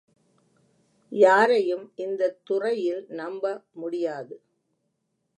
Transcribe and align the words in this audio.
யாரையும் 1.11 1.91
இந்தத் 1.95 2.39
துறையில் 2.45 3.05
நம்பமுடியாது. 3.11 4.35